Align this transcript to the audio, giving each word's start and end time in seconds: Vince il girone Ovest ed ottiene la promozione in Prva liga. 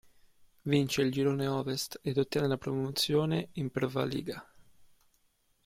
Vince 0.65 1.03
il 1.03 1.11
girone 1.11 1.45
Ovest 1.45 1.99
ed 2.01 2.17
ottiene 2.17 2.47
la 2.47 2.57
promozione 2.57 3.49
in 3.51 3.69
Prva 3.69 4.03
liga. 4.03 4.43